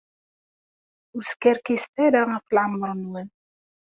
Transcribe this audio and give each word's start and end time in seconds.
Ur 1.15 1.23
skerkiset 1.31 1.95
ara 2.05 2.21
ɣef 2.33 2.45
leɛmeṛ-nwen. 2.55 3.29